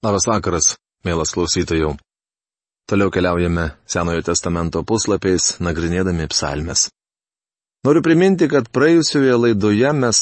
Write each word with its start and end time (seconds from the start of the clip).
Labas 0.00 0.24
vakaras, 0.24 0.66
mielas 1.04 1.34
klausytojų. 1.36 1.90
Toliau 2.88 3.10
keliaujame 3.12 3.66
Senojo 3.84 4.22
testamento 4.24 4.80
puslapiais, 4.80 5.58
nagrinėdami 5.60 6.24
psalmes. 6.32 6.86
Noriu 7.84 8.00
priminti, 8.06 8.48
kad 8.48 8.70
praėjusioje 8.72 9.34
laidoje 9.36 9.90
mes 9.98 10.20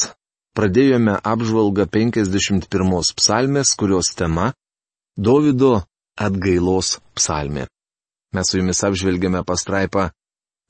pradėjome 0.58 1.14
apžvalgą 1.22 1.86
51 1.94 3.12
psalmės, 3.20 3.76
kurios 3.78 4.10
tema- 4.18 4.48
Davido 5.28 5.84
atgailos 6.26 6.98
psalmė. 7.14 7.68
Mes 8.34 8.50
su 8.50 8.58
jumis 8.58 8.82
apžvelgėme 8.82 9.44
pastraipą 9.46 10.10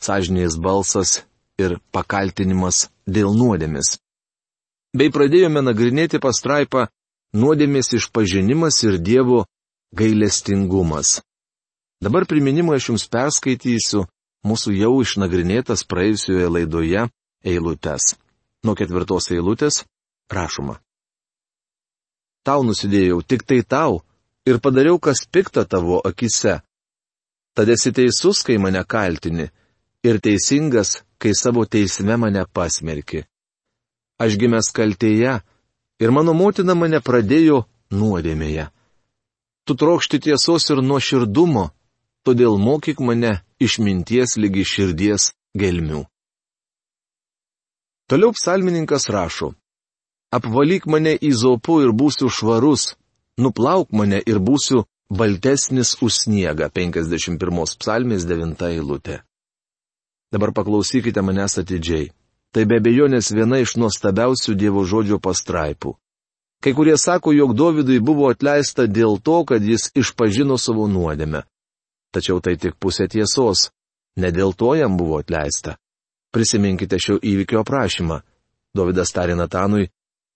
Sažinės 0.04 0.60
balsas 0.60 1.22
ir 1.56 1.80
pakaltinimas 1.96 2.90
dėl 3.08 3.32
nuodėmis. 3.32 3.96
Bei 4.92 5.08
pradėjome 5.08 5.64
nagrinėti 5.64 6.20
pastraipą 6.20 6.90
nuodėmės 7.34 7.92
išpažinimas 7.98 8.82
ir 8.86 8.98
Dievo 8.98 9.44
gailestingumas. 9.96 11.20
Dabar 12.00 12.26
priminimą 12.30 12.76
aš 12.78 12.92
jums 12.92 13.06
perskaitysiu 13.10 14.04
mūsų 14.46 14.74
jau 14.78 14.92
išnagrinėtas 15.02 15.84
praėjusioje 15.90 16.48
laidoje 16.48 17.08
eilutes. 17.44 18.14
Nuo 18.64 18.74
ketvirtos 18.78 19.30
eilutės 19.34 19.84
rašoma. 20.30 20.78
Tau 22.46 22.62
nusidėjau 22.64 23.20
tik 23.26 23.44
tai 23.44 23.60
tau 23.62 24.00
ir 24.48 24.60
padariau 24.62 24.98
kas 24.98 25.26
pikta 25.26 25.64
tavo 25.64 26.00
akise. 26.04 26.60
Tad 27.54 27.68
esi 27.68 27.90
teisus, 27.92 28.44
kai 28.46 28.56
mane 28.62 28.84
kaltini, 28.86 29.48
ir 30.06 30.20
teisingas, 30.22 31.02
kai 31.18 31.34
savo 31.34 31.64
teisme 31.66 32.16
mane 32.16 32.44
pasmerki. 32.54 33.24
Aš 34.18 34.38
gimęs 34.38 34.70
kaltėje, 34.74 35.40
ir 35.98 36.10
mano 36.14 36.34
motina 36.34 36.74
mane 36.74 37.00
pradėjo 37.04 37.64
nuodėmėje. 37.90 38.68
Tu 39.66 39.76
trokšti 39.76 40.20
tiesos 40.28 40.70
ir 40.72 40.82
nuoširdumo, 40.82 41.68
todėl 42.24 42.58
mokyk 42.58 43.02
mane 43.04 43.40
išminties 43.60 44.38
lygi 44.40 44.64
širdies 44.64 45.32
gelmių. 45.58 46.06
Toliau 48.08 48.32
psalmininkas 48.32 49.10
rašo. 49.12 49.52
Apvalyk 50.32 50.86
mane 50.88 51.12
į 51.16 51.32
zopu 51.36 51.82
ir 51.84 51.92
būsiu 51.92 52.28
švarus, 52.32 52.94
nuplauk 53.36 53.92
mane 53.92 54.20
ir 54.24 54.40
būsiu 54.40 54.84
baltesnis 55.08 55.96
už 56.04 56.24
sniegą 56.24 56.68
51 56.72 57.76
psalmės 57.80 58.24
9 58.28 58.64
eilutė. 58.68 59.22
Dabar 60.32 60.52
paklausykite 60.52 61.20
manęs 61.24 61.56
atidžiai. 61.60 62.10
Tai 62.58 62.64
be 62.66 62.80
abejonės 62.80 63.28
viena 63.30 63.60
iš 63.62 63.76
nuostabiausių 63.78 64.56
Dievo 64.58 64.80
žodžio 64.82 65.20
pastraipų. 65.22 65.92
Kai 66.58 66.72
kurie 66.74 66.96
sako, 66.98 67.30
jog 67.30 67.52
Dovydui 67.54 68.00
buvo 68.02 68.32
atleista 68.32 68.88
dėl 68.90 69.20
to, 69.22 69.44
kad 69.46 69.62
jis 69.62 69.84
išpažino 69.94 70.56
savo 70.58 70.88
nuodėmę. 70.90 71.44
Tačiau 72.10 72.40
tai 72.42 72.56
tik 72.58 72.74
pusė 72.82 73.06
tiesos. 73.06 73.68
Ne 74.18 74.32
dėl 74.34 74.56
to 74.58 74.72
jam 74.74 74.98
buvo 74.98 75.20
atleista. 75.22 75.76
Prisiminkite 76.34 76.98
šio 76.98 77.20
įvykio 77.22 77.62
aprašymą. 77.62 78.18
Dovydas 78.74 79.14
tarė 79.14 79.38
Natanui, 79.38 79.92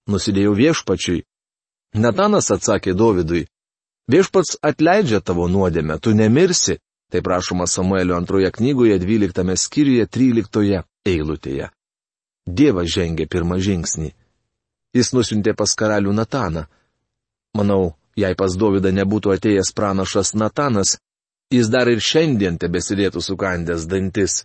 nusidėjau 0.07 0.55
viešpačiui. 0.63 1.25
Natanas 1.99 2.55
atsakė 2.55 2.95
Dovydui, 2.95 3.49
viešpats 4.07 4.61
atleidžia 4.63 5.25
tavo 5.27 5.51
nuodėmę, 5.51 5.99
tu 5.99 6.15
nemirsi. 6.15 6.79
Tai 7.11 7.19
prašoma 7.19 7.67
Samuelio 7.67 8.15
antroje 8.15 8.55
knygoje 8.55 9.03
12 9.03 9.59
skyriuje 9.67 10.07
13 10.07 10.85
eilutėje. 11.03 11.73
Dievas 12.47 12.91
žengė 12.91 13.29
pirmą 13.31 13.59
žingsnį. 13.63 14.11
Jis 14.93 15.13
nusintė 15.15 15.55
pas 15.57 15.73
karalių 15.79 16.13
Nataną. 16.13 16.67
Manau, 17.57 17.95
jei 18.17 18.35
pas 18.37 18.57
Dovydą 18.59 18.93
nebūtų 18.93 19.37
atėjęs 19.37 19.73
pranašas 19.77 20.35
Natanas, 20.35 20.99
jis 21.53 21.69
dar 21.73 21.89
ir 21.89 22.01
šiandien 22.01 22.59
tebesidėtų 22.59 23.23
sukandęs 23.23 23.87
dantis. 23.87 24.43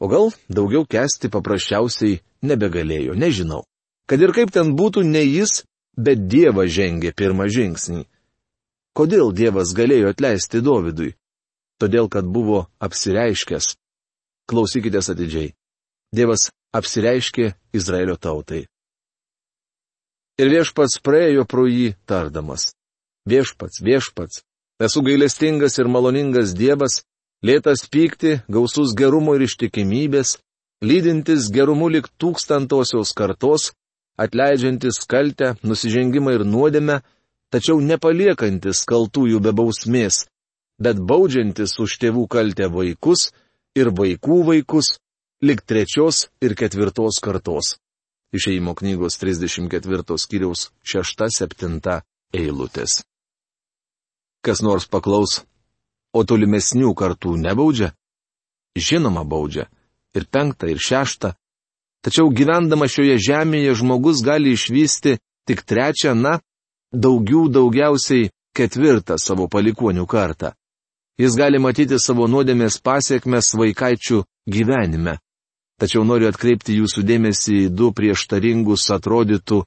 O 0.00 0.08
gal 0.08 0.32
daugiau 0.48 0.86
kesti 0.88 1.28
paprasčiausiai 1.28 2.20
nebegalėjo, 2.42 3.14
nežinau. 3.14 3.66
Kad 4.08 4.22
ir 4.24 4.32
kaip 4.34 4.50
ten 4.50 4.72
būtų, 4.74 5.04
ne 5.04 5.22
jis, 5.22 5.64
bet 5.94 6.26
Dievas 6.26 6.72
žengė 6.72 7.12
pirmą 7.12 7.50
žingsnį. 7.52 8.06
Kodėl 8.96 9.30
Dievas 9.36 9.74
galėjo 9.76 10.10
atleisti 10.10 10.62
Dovydui? 10.64 11.12
Todėl, 11.78 12.08
kad 12.08 12.26
buvo 12.26 12.66
apsireiškęs. 12.82 13.76
Klausykitės 14.50 15.12
atidžiai. 15.12 15.52
Dievas 16.12 16.48
apsireiškė 16.76 17.52
Izraelio 17.74 18.16
tautai. 18.16 18.64
Ir 20.40 20.48
viešpats 20.48 21.00
praėjo 21.04 21.44
pro 21.44 21.66
jį 21.68 21.94
tardamas. 22.08 22.70
Viešpats, 23.28 23.82
viešpats, 23.84 24.42
esu 24.80 25.02
gailestingas 25.04 25.76
ir 25.78 25.90
maloningas 25.92 26.54
Dievas, 26.56 27.02
lėtas 27.44 27.84
pykti, 27.92 28.38
gausus 28.48 28.94
gerumo 28.96 29.34
ir 29.36 29.44
ištikimybės, 29.44 30.38
lydintis 30.80 31.50
gerumu 31.52 31.90
lik 31.92 32.08
tūkstantosios 32.16 33.12
kartos, 33.16 33.72
atleidžiantis 34.16 35.02
kaltę, 35.08 35.54
nusižengimą 35.62 36.38
ir 36.38 36.46
nuodėmę, 36.48 37.00
tačiau 37.52 37.80
nepaliekantis 37.84 38.86
kaltųjų 38.88 39.40
be 39.44 39.52
bausmės, 39.56 40.24
bet 40.80 40.96
baudžiantis 40.96 41.76
už 41.84 41.98
tėvų 42.00 42.26
kaltę 42.32 42.70
vaikus 42.72 43.30
ir 43.76 43.92
vaikų 43.92 44.40
vaikus, 44.48 44.96
lik 45.42 45.62
trečios 45.62 46.28
ir 46.40 46.54
ketvirtos 46.54 47.20
kartos. 47.22 47.76
Išeimo 48.32 48.74
knygos 48.74 49.18
34 49.18 50.18
skyriaus 50.18 50.70
6-7 50.84 52.00
eilutės. 52.32 53.02
Kas 54.44 54.62
nors 54.62 54.86
paklaus, 54.86 55.42
o 56.12 56.22
tolimesnių 56.24 56.94
kartų 56.94 57.34
nebaudžia? 57.40 57.92
Žinoma, 58.76 59.24
baudžia. 59.24 59.66
Ir 60.14 60.26
penktą, 60.30 60.70
ir 60.70 60.78
šeštą. 60.78 61.34
Tačiau 62.04 62.30
gyvendama 62.32 62.88
šioje 62.88 63.18
žemėje 63.20 63.74
žmogus 63.82 64.22
gali 64.24 64.54
išvysti 64.56 65.18
tik 65.46 65.64
trečią, 65.66 66.14
na, 66.14 66.38
daugiau 66.92 67.48
daugiausiai 67.50 68.30
ketvirtą 68.56 69.18
savo 69.18 69.48
palikonių 69.48 70.06
kartą. 70.06 70.54
Jis 71.20 71.36
gali 71.36 71.60
matyti 71.60 71.98
savo 72.00 72.26
nuodėmės 72.30 72.80
pasiekmes 72.80 73.52
vaikaičių 73.58 74.22
gyvenime. 74.48 75.18
Tačiau 75.80 76.04
noriu 76.04 76.28
atkreipti 76.28 76.76
jūsų 76.76 77.02
dėmesį 77.08 77.54
į 77.64 77.68
du 77.72 77.88
prieštaringus 77.96 78.84
atrodytų 78.92 79.62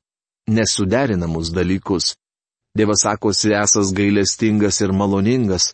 nesuderinamus 0.53 1.49
dalykus. 1.55 2.13
Dievas 2.77 3.01
sakosi 3.05 3.53
esas 3.57 3.93
gailestingas 3.97 4.81
ir 4.81 4.93
maloningas. 4.93 5.71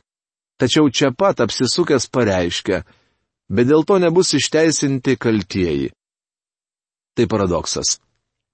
Tačiau 0.59 0.87
čia 0.91 1.11
pat 1.15 1.39
apsisukęs 1.43 2.07
pareiškia, 2.11 2.83
bet 3.51 3.67
dėl 3.67 3.83
to 3.87 3.99
nebus 3.99 4.33
išteisinti 4.35 5.15
kaltieji. 5.15 5.91
Tai 7.15 7.25
paradoksas. 7.27 7.97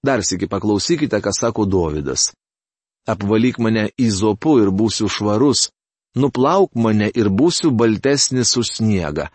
Dar 0.06 0.22
sėki 0.26 0.46
paklausykite, 0.50 1.18
ką 1.22 1.32
sako 1.34 1.66
Dovydas. 1.66 2.30
Apvalyk 3.06 3.58
mane 3.62 3.88
į 3.98 4.10
zopu 4.10 4.58
ir 4.62 4.70
būsiu 4.74 5.10
švarus, 5.10 5.68
nuplauk 6.18 6.74
mane 6.74 7.10
ir 7.14 7.30
būsiu 7.30 7.70
baltesnis 7.70 8.56
už 8.58 8.78
sniegą. 8.78 9.30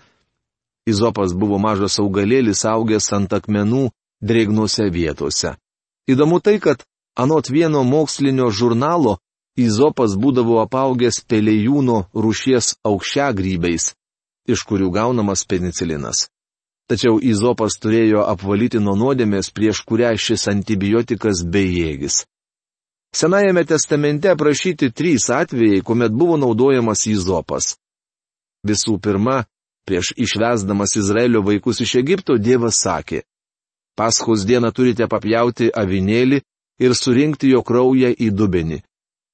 Izopas 0.89 1.33
buvo 1.37 1.59
mažas 1.61 1.99
augalėlis 2.01 2.65
augęs 2.65 3.11
ant 3.13 3.33
akmenų 3.33 3.89
drėgnose 4.21 4.89
vietose. 4.89 5.55
Įdomu 6.09 6.41
tai, 6.41 6.57
kad 6.59 6.85
anot 7.15 7.49
vieno 7.49 7.83
mokslinio 7.83 8.49
žurnalo 8.49 9.19
Izopas 9.59 10.15
būdavo 10.15 10.61
apaugęs 10.63 11.19
pelėjūno 11.27 12.05
rūšies 12.15 12.77
aukščiagrybiais, 12.87 13.91
iš 14.47 14.63
kurių 14.63 14.87
gaunamas 14.95 15.43
penicilinas. 15.45 16.29
Tačiau 16.87 17.19
Izopas 17.19 17.75
turėjo 17.79 18.23
apvalyti 18.31 18.79
nuo 18.79 18.95
nuodėmės, 18.95 19.51
prieš 19.51 19.83
kurią 19.87 20.15
šis 20.17 20.47
antibiotikas 20.51 21.43
bejėgis. 21.43 22.23
Senajame 23.15 23.65
testamente 23.67 24.31
aprašyti 24.31 24.89
trys 24.95 25.27
atvejai, 25.35 25.83
kuomet 25.83 26.15
buvo 26.15 26.39
naudojamas 26.39 27.05
Izopas. 27.11 27.75
Visų 28.67 28.97
pirma, 29.03 29.43
Prieš 29.87 30.13
išvesdamas 30.17 30.95
Izraelio 30.95 31.41
vaikus 31.41 31.81
iš 31.81 31.95
Egipto 32.03 32.37
Dievas 32.37 32.77
sakė, 32.83 33.23
Paskos 33.95 34.45
dieną 34.47 34.71
turite 34.71 35.07
papjauti 35.11 35.67
avinėlį 35.75 36.39
ir 36.81 36.95
surinkti 36.95 37.51
jo 37.51 37.61
kraują 37.61 38.11
į 38.15 38.29
dubenį. 38.39 38.79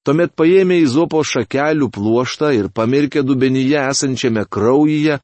Tuomet 0.04 0.34
paėmė 0.38 0.80
įzopo 0.82 1.22
šakelių 1.30 1.90
pluoštą 1.94 2.50
ir 2.56 2.70
pamirkę 2.74 3.22
dubenyje 3.22 3.78
esančiame 3.92 4.44
kraujyje, 4.56 5.18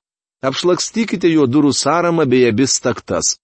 apšlakstykite 0.48 1.30
jo 1.32 1.46
durų 1.48 1.72
sąramą 1.74 2.26
bei 2.30 2.44
abis 2.48 2.78
taktas. 2.84 3.34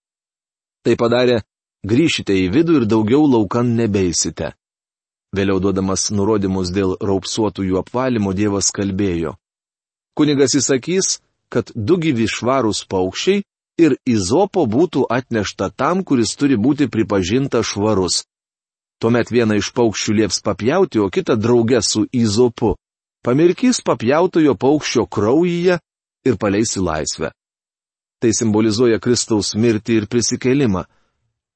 Tai 0.85 0.95
padarė, 0.97 1.41
grįšite 1.85 2.35
į 2.45 2.47
vidų 2.55 2.81
ir 2.81 2.85
daugiau 2.93 3.25
laukan 3.27 3.75
nebeisite. 3.77 4.53
Vėliau 5.35 5.61
duodamas 5.63 6.09
nurodymus 6.11 6.71
dėl 6.75 6.95
raupsuotųjų 6.99 7.79
apvalymo 7.81 8.33
Dievas 8.35 8.71
kalbėjo. 8.75 9.35
Kunigas 10.17 10.57
įsakys, 10.59 11.19
kad 11.51 11.71
du 11.75 11.97
gyvi 11.99 12.27
švarūs 12.31 12.85
paukščiai 12.91 13.43
ir 13.81 13.97
izopo 14.07 14.65
būtų 14.69 15.05
atnešta 15.11 15.71
tam, 15.75 16.03
kuris 16.07 16.35
turi 16.39 16.57
būti 16.57 16.87
pripažintas 16.87 17.73
švarus. 17.73 18.23
Tuomet 19.01 19.31
vieną 19.33 19.57
iš 19.57 19.71
paukščių 19.73 20.15
lieps 20.19 20.41
papjauti, 20.45 21.01
o 21.01 21.09
kitą 21.09 21.35
draugę 21.35 21.81
su 21.81 22.05
įzopu. 22.13 22.75
Pamirkys 23.25 23.81
papjautojo 23.85 24.53
paukščio 24.55 25.07
kraujyje 25.09 25.79
ir 26.25 26.37
paleis 26.37 26.75
į 26.77 26.85
laisvę. 26.85 27.31
Tai 28.21 28.31
simbolizuoja 28.37 29.01
Kristaus 29.01 29.55
mirtį 29.57 30.01
ir 30.01 30.07
prisikelimą. 30.09 30.85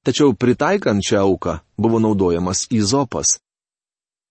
Tačiau 0.06 0.34
pritaikant 0.34 1.06
šią 1.06 1.22
auką 1.22 1.60
buvo 1.78 2.02
naudojamas 2.02 2.66
įzopas. 2.74 3.38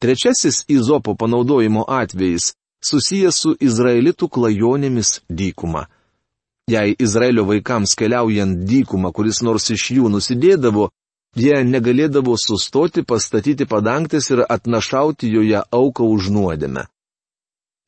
Trečiasis 0.02 0.64
įzopo 0.70 1.14
panaudojimo 1.18 1.86
atvejis 1.86 2.52
susijęs 2.84 3.40
su 3.42 3.54
izraelitų 3.60 4.28
klajonėmis 4.28 5.20
dykuma. 5.28 5.86
Jei 6.70 6.94
Izraelio 6.98 7.44
vaikams 7.44 7.92
keliaujant 7.98 8.64
dykumą, 8.68 9.12
kuris 9.12 9.42
nors 9.44 9.68
iš 9.74 9.90
jų 9.98 10.08
nusidėdavo, 10.12 10.88
jie 11.36 11.58
negalėdavo 11.64 12.36
sustoti, 12.40 13.04
pastatyti 13.04 13.66
padangtis 13.68 14.30
ir 14.30 14.44
atnašauti 14.48 15.28
joje 15.28 15.60
auką 15.80 16.08
už 16.16 16.30
nuodėmę. 16.36 16.86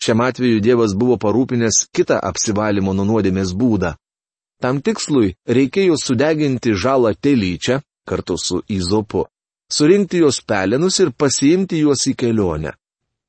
Šiam 0.03 0.21
atveju 0.21 0.61
Dievas 0.61 0.93
buvo 0.93 1.17
parūpinęs 1.17 1.87
kitą 1.97 2.19
apsivalymo 2.31 2.93
nuo 2.93 3.07
nuodėmės 3.09 3.55
būdą. 3.57 3.95
Tam 4.61 4.81
tikslui 4.85 5.35
reikėjo 5.49 5.97
sudeginti 6.01 6.75
žalą 6.77 7.15
telyčią 7.17 7.81
kartu 8.09 8.37
su 8.39 8.61
įzopu, 8.69 9.25
surinkti 9.73 10.21
jos 10.21 10.43
pelenus 10.45 11.01
ir 11.01 11.13
pasiimti 11.13 11.81
juos 11.81 12.05
į 12.11 12.15
kelionę. 12.21 12.77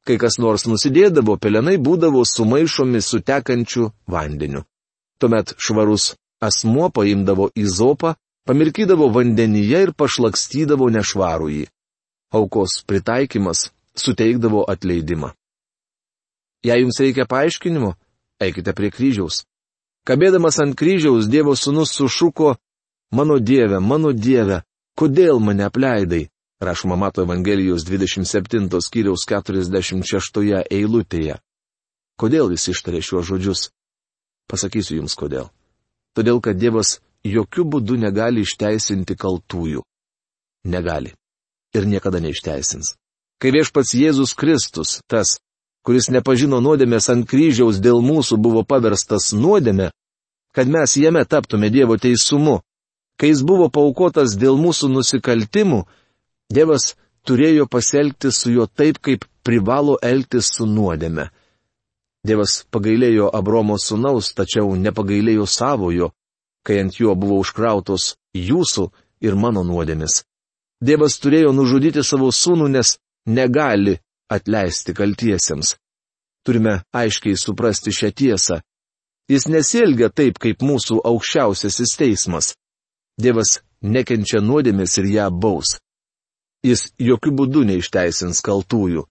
Kai 0.08 0.16
kas 0.22 0.38
nors 0.40 0.64
nusidėdavo, 0.70 1.36
pelenai 1.36 1.76
būdavo 1.84 2.22
sumaišomi 2.24 3.02
su 3.04 3.20
tekančiu 3.20 3.90
vandeniu. 4.08 4.64
Tuomet 5.20 5.52
švarus 5.60 6.14
asmuo 6.40 6.88
paimdavo 6.96 7.50
įzopą, 7.60 8.14
pamirkydavo 8.48 9.10
vandenyje 9.12 9.82
ir 9.88 9.92
pašlakstydavo 10.00 10.88
nešvarųjį. 10.96 11.66
Aukos 12.38 12.80
pritaikymas 12.88 13.68
suteikdavo 14.00 14.64
atleidimą. 14.72 15.34
Jei 16.64 16.82
jums 16.82 17.00
reikia 17.04 17.28
paaiškinimo, 17.28 17.94
eikite 18.40 18.74
prie 18.78 18.92
kryžiaus. 18.92 19.44
Kabėdamas 20.08 20.60
ant 20.64 20.76
kryžiaus 20.80 21.28
Dievo 21.28 21.56
sūnus 21.56 21.92
sušuko, 21.98 22.56
mano 23.12 23.40
Dieve, 23.40 23.80
mano 23.84 24.14
Dieve, 24.16 24.62
kodėl 24.96 25.44
mane 25.44 25.68
apleidai? 25.68 26.28
Rašoma 26.60 26.96
Mato 26.96 27.22
Evangelijos 27.22 27.86
27 27.86 28.82
skyriaus 28.82 29.26
46 29.30 30.64
eilutėje. 30.72 31.38
Kodėl 32.18 32.50
jis 32.56 32.72
ištarė 32.74 33.02
šiuos 33.06 33.28
žodžius? 33.30 33.62
Pasakysiu 34.50 34.98
jums 34.98 35.14
kodėl. 35.14 35.52
Todėl, 36.18 36.42
kad 36.42 36.58
Dievas 36.58 36.98
jokių 37.22 37.66
būdų 37.74 38.00
negali 38.02 38.42
išteisinti 38.42 39.14
kaltųjų. 39.14 39.84
Negali. 40.66 41.14
Ir 41.78 41.86
niekada 41.86 42.18
neišteisins. 42.24 42.96
Kai 43.38 43.52
viešpats 43.54 43.94
Jėzus 43.94 44.34
Kristus, 44.34 44.98
tas, 45.06 45.38
kuris 45.86 46.10
nepažino 46.10 46.58
nuodėmės 46.58 47.12
ant 47.14 47.28
kryžiaus 47.30 47.78
dėl 47.78 48.02
mūsų 48.02 48.40
buvo 48.42 48.64
paverstas 48.66 49.30
nuodėmė, 49.38 49.92
kad 50.58 50.66
mes 50.66 50.98
jame 50.98 51.22
taptume 51.26 51.70
Dievo 51.70 52.00
teisumu. 52.02 52.64
Kai 53.22 53.30
jis 53.30 53.46
buvo 53.46 53.70
paukotas 53.70 54.34
dėl 54.42 54.58
mūsų 54.58 54.90
nusikaltimų, 54.90 55.86
Dievas 56.54 56.96
turėjo 57.28 57.68
pasielgti 57.68 58.32
su 58.32 58.52
juo 58.54 58.68
taip, 58.68 59.02
kaip 59.04 59.26
privalo 59.44 59.98
elgtis 60.02 60.52
su 60.56 60.66
nuodėme. 60.66 61.28
Dievas 62.28 62.62
pagailėjo 62.72 63.30
Abromo 63.36 63.78
sunaus, 63.80 64.34
tačiau 64.36 64.76
nepagailėjo 64.76 65.46
savojo, 65.48 66.12
kai 66.64 66.80
ant 66.84 67.00
jo 67.00 67.16
buvo 67.16 67.40
užkrautos 67.44 68.16
jūsų 68.36 68.88
ir 69.24 69.36
mano 69.36 69.64
nuodėmis. 69.64 70.24
Dievas 70.84 71.18
turėjo 71.20 71.54
nužudyti 71.56 72.04
savo 72.04 72.30
sūnų, 72.32 72.68
nes 72.76 72.98
negali 73.26 73.98
atleisti 74.30 74.94
kaltiesiems. 74.94 75.76
Turime 76.46 76.82
aiškiai 76.96 77.36
suprasti 77.40 77.92
šią 77.92 78.12
tiesą. 78.16 78.60
Jis 79.28 79.48
nesielgia 79.52 80.08
taip, 80.10 80.38
kaip 80.40 80.64
mūsų 80.64 81.02
aukščiausiasis 81.04 81.98
teismas. 82.00 82.54
Dievas 83.20 83.58
nekenčia 83.82 84.40
nuodėmės 84.40 84.96
ir 85.02 85.10
ją 85.18 85.28
baus. 85.32 85.76
Jis 86.66 86.88
jokių 87.00 87.34
būdų 87.40 87.64
neišteisins 87.70 88.42
kaltųjų. 88.46 89.06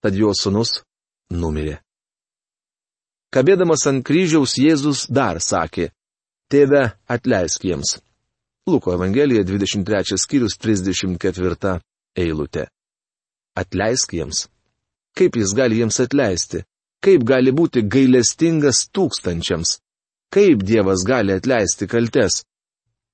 Tad 0.00 0.16
jo 0.16 0.32
sunus 0.34 0.80
numirė. 1.30 1.78
Kabėdamas 3.30 3.86
ant 3.86 4.04
kryžiaus 4.06 4.56
Jėzus 4.58 5.04
dar 5.06 5.38
sakė, 5.38 5.90
Tėve, 6.50 6.96
atleisk 7.06 7.62
jiems. 7.68 8.00
Luko 8.66 8.96
Evangelija 8.96 9.44
23 9.46 10.18
skyrius 10.18 10.58
34 10.58 11.78
eilutė 12.18 12.66
atleisk 13.60 14.14
jiems. 14.14 14.48
Kaip 15.16 15.36
jis 15.36 15.54
gali 15.56 15.80
jiems 15.80 16.00
atleisti? 16.02 16.64
Kaip 17.04 17.24
gali 17.26 17.52
būti 17.52 17.82
gailestingas 17.94 18.86
tūkstančiams? 18.94 19.78
Kaip 20.34 20.62
Dievas 20.66 21.04
gali 21.06 21.34
atleisti 21.34 21.88
kaltes? 21.90 22.44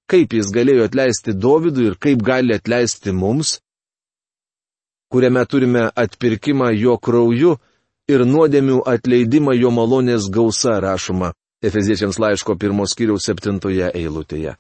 Kaip 0.07 0.35
jis 0.39 0.53
galėjo 0.55 0.87
atleisti 0.87 1.35
Dovydui 1.35 1.89
ir 1.91 1.97
kaip 1.99 2.23
gali 2.23 2.55
atleisti 2.55 3.13
mums? 3.13 3.57
Kuriame 5.11 5.43
turime 5.47 5.89
atpirkimą 6.03 6.71
jo 6.75 6.95
krauju 6.99 7.57
ir 8.11 8.23
nuodėmių 8.27 8.85
atleidimą 8.87 9.57
jo 9.59 9.73
malonės 9.75 10.31
gausa 10.31 10.79
rašoma 10.83 11.33
Efeziečiams 11.65 12.19
laiško 12.21 12.55
pirmos 12.61 12.93
kiriaus 12.95 13.25
septintoje 13.27 13.89
eilutėje. 13.97 14.55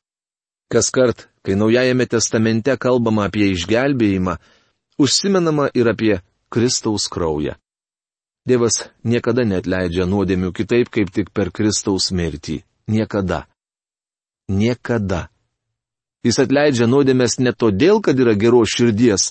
Kas 0.72 0.88
kart, 0.90 1.28
kai 1.44 1.54
Naujajame 1.54 2.06
testamente 2.10 2.74
kalbama 2.80 3.28
apie 3.28 3.52
išgelbėjimą, 3.52 4.34
užsimenama 4.98 5.68
ir 5.74 5.90
apie 5.92 6.16
Kristaus 6.50 7.06
kraują. 7.12 7.54
Dievas 8.46 8.80
niekada 9.04 9.44
netleidžia 9.44 10.06
nuodėmių 10.06 10.50
kitaip, 10.54 10.90
kaip 10.90 11.12
tik 11.14 11.30
per 11.34 11.52
Kristaus 11.54 12.10
mirtį. 12.14 12.62
Niekada. 12.90 13.44
Niekada. 14.48 15.26
Jis 16.26 16.40
atleidžia 16.42 16.88
nuodėmės 16.90 17.38
ne 17.38 17.52
todėl, 17.54 18.00
kad 18.02 18.18
yra 18.18 18.34
geros 18.34 18.72
širdies, 18.74 19.30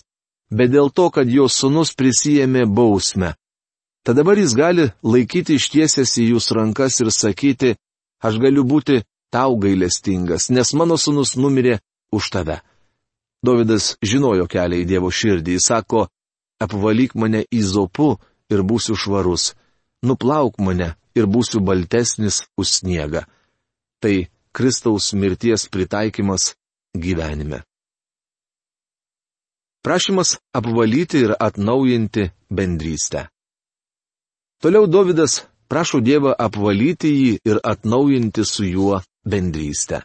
bet 0.52 0.72
dėl 0.72 0.92
to, 0.96 1.10
kad 1.12 1.28
jo 1.28 1.50
sunus 1.52 1.92
prisijėmė 1.98 2.64
bausmę. 2.66 3.34
Tad 4.06 4.20
dabar 4.22 4.38
jis 4.40 4.54
gali 4.56 4.86
laikyti 5.04 5.58
ištiesęs 5.60 6.14
į 6.22 6.30
jūs 6.36 6.52
rankas 6.56 7.02
ir 7.02 7.10
sakyti, 7.12 7.74
aš 8.22 8.38
galiu 8.40 8.64
būti 8.64 9.02
tau 9.34 9.58
gailestingas, 9.60 10.52
nes 10.54 10.72
mano 10.78 10.96
sunus 11.02 11.36
numirė 11.36 11.80
už 12.16 12.30
tave. 12.32 12.62
Davidas 13.46 13.96
žinojo 14.02 14.48
kelią 14.50 14.84
į 14.84 14.86
Dievo 14.90 15.12
širdį. 15.12 15.58
Jis 15.58 15.68
sako, 15.70 16.06
apvalyk 16.62 17.16
mane 17.20 17.44
į 17.52 17.62
zopu 17.66 18.16
ir 18.50 18.64
būsiu 18.64 18.96
švarus. 18.98 19.54
Nuplauk 20.06 20.62
mane 20.62 20.94
ir 21.18 21.28
būsiu 21.28 21.62
baltesnis 21.66 22.44
už 22.58 22.72
sniegą. 22.80 23.26
Tai 24.02 24.16
Kristaus 24.56 25.12
mirties 25.14 25.68
pritaikymas 25.68 26.54
gyvenime. 27.04 27.64
Prašymas 29.86 30.38
apvalyti 30.54 31.18
ir 31.26 31.36
atnaujinti 31.40 32.32
bendrystę. 32.50 33.28
Toliau 34.62 34.88
Davidas 34.88 35.44
prašo 35.70 36.00
Dievą 36.02 36.34
apvalyti 36.48 37.12
jį 37.12 37.34
ir 37.46 37.60
atnaujinti 37.64 38.46
su 38.46 38.66
juo 38.66 39.02
bendrystę. 39.26 40.02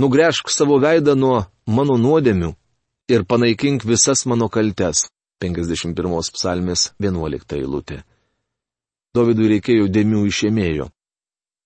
Nugręžk 0.00 0.48
savo 0.48 0.78
veidą 0.80 1.14
nuo 1.18 1.44
mano 1.66 1.98
nuodėmių 1.98 2.54
ir 3.12 3.26
panaikink 3.26 3.84
visas 3.84 4.24
mano 4.26 4.48
kaltes. 4.48 5.08
51 5.40 6.32
psalmės 6.36 6.90
11 7.00 7.56
eilutė. 7.56 8.02
Dovydui 9.16 9.48
reikėjo 9.56 9.88
dėmių 9.88 10.26
išėmėjo. 10.28 10.90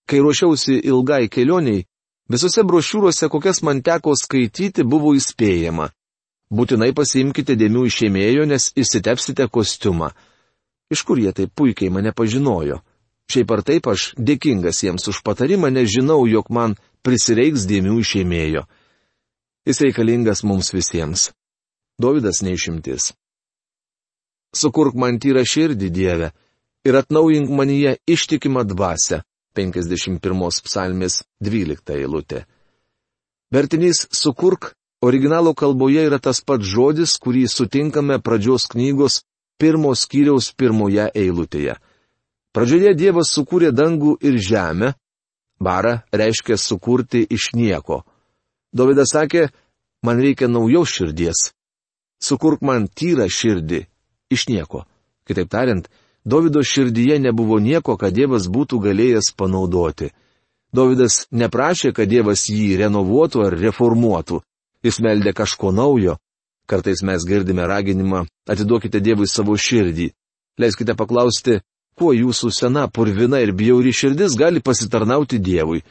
Kai 0.09 0.21
ruošiausi 0.23 0.79
ilgai 0.91 1.29
kelioniai, 1.29 1.85
visose 2.31 2.65
brošiūrose, 2.65 3.29
kokias 3.29 3.63
man 3.63 3.83
teko 3.83 4.15
skaityti, 4.17 4.85
buvo 4.85 5.15
įspėjama. 5.17 5.91
Būtinai 6.55 6.93
pasiimkite 6.95 7.57
dėmių 7.59 7.87
išėmėjo, 7.89 8.45
nes 8.47 8.71
įsitepsite 8.79 9.49
kostiumą. 9.51 10.13
Iš 10.93 11.03
kur 11.03 11.19
jie 11.19 11.33
taip 11.33 11.55
puikiai 11.57 11.91
mane 11.91 12.13
pažinojo? 12.13 12.83
Šiaip 13.33 13.51
ar 13.57 13.63
taip 13.65 13.89
aš 13.89 14.13
dėkingas 14.21 14.83
jiems 14.85 15.09
už 15.09 15.23
patarimą, 15.25 15.71
nes 15.73 15.89
žinau, 15.89 16.21
jog 16.29 16.51
man 16.53 16.77
prisireiks 17.03 17.65
dėmių 17.67 17.99
išėmėjo. 18.03 18.67
Jis 19.65 19.81
reikalingas 19.81 20.45
mums 20.45 20.71
visiems. 20.77 21.31
Dovydas 21.99 22.43
neišimtis. 22.45 23.15
Sukurk 24.55 24.95
man 24.95 25.19
tyrą 25.19 25.43
širdį 25.49 25.89
Dievę 25.91 26.31
ir 26.85 26.99
atnaujink 27.01 27.49
manyje 27.51 27.97
ištikimą 28.07 28.67
dvasę. 28.69 29.23
51 29.55 30.63
psalmės 30.67 31.23
12 31.43 31.95
eilutė. 31.97 32.45
Vertinys 33.55 34.07
sukurk 34.11 34.73
originalo 35.05 35.55
kalboje 35.55 36.03
yra 36.09 36.19
tas 36.19 36.41
pats 36.41 36.67
žodis, 36.67 37.17
kurį 37.23 37.47
sutinkame 37.49 38.19
pradžios 38.19 38.67
knygos 38.73 39.23
pirmos 39.61 40.05
skyriaus 40.07 40.51
pirmoje 40.59 41.07
eilutėje. 41.15 41.77
Pradžioje 42.55 42.95
Dievas 42.95 43.33
sukūrė 43.35 43.73
dangų 43.75 44.17
ir 44.23 44.39
žemę, 44.39 44.93
bara 45.59 46.03
reiškia 46.15 46.57
sukurti 46.59 47.25
iš 47.31 47.51
nieko. 47.55 48.03
Dovydas 48.75 49.15
sakė, 49.15 49.49
man 50.03 50.21
reikia 50.23 50.49
naujos 50.49 50.91
širdies. 50.91 51.53
sukurk 52.25 52.63
man 52.63 52.89
tyrą 52.89 53.27
širdį 53.29 53.87
iš 54.33 54.49
nieko. 54.49 54.87
Kitaip 55.29 55.51
tariant, 55.51 55.89
Davido 56.25 56.63
širdyje 56.63 57.19
nebuvo 57.19 57.59
nieko, 57.61 57.99
ką 58.01 58.09
Dievas 58.11 58.49
būtų 58.49 58.81
galėjęs 58.81 59.35
panaudoti. 59.37 60.11
Davidas 60.73 61.27
neprašė, 61.31 61.93
kad 61.93 62.09
Dievas 62.09 62.49
jį 62.49 62.79
renovuotų 62.81 63.45
ar 63.47 63.57
reformuotų. 63.61 64.41
Jis 64.85 65.01
meldė 65.05 65.35
kažko 65.37 65.73
naujo. 65.73 66.17
Kartais 66.67 67.03
mes 67.05 67.25
girdime 67.29 67.67
raginimą- 67.69 68.25
atiduokite 68.53 69.01
Dievui 69.01 69.29
savo 69.29 69.53
širdį. 69.53 70.11
Leiskite 70.59 70.95
paklausti, 70.95 71.61
kuo 71.95 72.13
jūsų 72.13 72.51
sena, 72.51 72.89
purvina 72.89 73.41
ir 73.41 73.53
bjauri 73.53 73.93
širdis 73.93 74.37
gali 74.37 74.61
pasitarnauti 74.61 75.39
Dievui. 75.39 75.83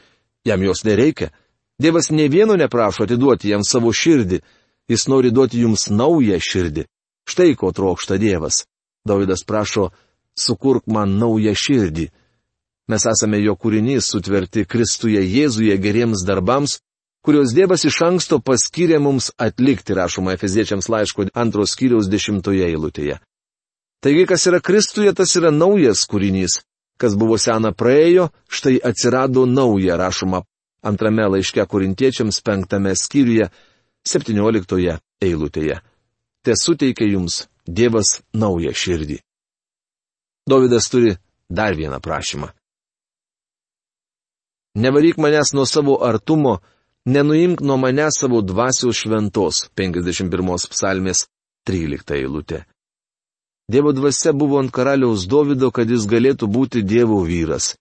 Jam 0.44 0.62
jos 0.62 0.84
nereikia. 0.84 1.30
Dievas 1.78 2.10
ne 2.10 2.28
vieno 2.28 2.56
neprašo 2.56 3.04
atiduoti 3.04 3.48
jam 3.48 3.62
savo 3.62 3.92
širdį, 3.92 4.40
jis 4.88 5.08
nori 5.08 5.30
duoti 5.30 5.60
jums 5.60 5.90
naują 5.90 6.38
širdį. 6.38 6.84
Štai 7.28 7.54
ko 7.56 7.72
trokšta 7.72 8.18
Dievas. 8.18 8.66
Davidas 9.06 9.44
prašo 9.44 9.90
sukurk 10.38 10.86
man 10.86 11.18
naują 11.18 11.54
širdį. 11.54 12.08
Mes 12.88 13.06
esame 13.08 13.40
jo 13.40 13.54
kūrinys 13.56 14.10
sutverti 14.12 14.66
Kristuje 14.68 15.22
Jėzuje 15.22 15.76
geriems 15.80 16.24
darbams, 16.28 16.78
kuriuos 17.24 17.54
Dievas 17.56 17.86
iš 17.88 18.02
anksto 18.04 18.40
paskyrė 18.44 18.98
mums 19.00 19.30
atlikti, 19.40 19.96
rašoma 19.96 20.34
Efeziečiams 20.36 20.90
laiško 20.92 21.30
antros 21.32 21.72
skyriaus 21.72 22.10
dešimtoje 22.12 22.68
eilutėje. 22.68 23.20
Taigi, 24.04 24.26
kas 24.28 24.44
yra 24.50 24.60
Kristuje, 24.60 25.14
tas 25.16 25.32
yra 25.40 25.50
naujas 25.50 26.04
kūrinys. 26.10 26.60
Kas 27.00 27.16
buvo 27.18 27.38
sena 27.40 27.72
praėjo, 27.72 28.28
štai 28.52 28.76
atsirado 28.84 29.48
nauja, 29.50 29.96
rašoma 29.98 30.44
antrame 30.84 31.26
laiške 31.32 31.64
korintiečiams 31.66 32.40
penktame 32.44 32.92
skyriuje, 32.96 33.48
septynioliktoje 34.06 34.98
eilutėje. 35.24 35.80
Te 36.44 36.56
suteikia 36.60 37.08
jums 37.08 37.46
Dievas 37.64 38.18
naują 38.36 38.74
širdį. 38.76 39.22
Davidas 40.48 40.88
turi 40.92 41.16
dar 41.50 41.76
vieną 41.76 42.00
prašymą. 42.00 42.48
Nevaryk 44.76 45.16
manęs 45.18 45.52
nuo 45.54 45.66
savo 45.66 45.94
artumo, 46.04 46.58
nenuimk 47.06 47.60
nuo 47.60 47.76
manęs 47.76 48.18
savo 48.20 48.42
dvasios 48.42 48.96
šventos, 48.96 49.70
51 49.76 50.68
psalmės 50.72 51.28
13 51.68 52.16
eilutė. 52.18 52.64
Dievo 53.72 53.92
dvasia 53.96 54.32
buvo 54.32 54.58
ant 54.60 54.72
karaliaus 54.72 55.24
Davido, 55.26 55.70
kad 55.70 55.88
jis 55.88 56.04
galėtų 56.04 56.46
būti 56.56 56.82
Dievo 56.82 57.22
vyras. 57.24 57.76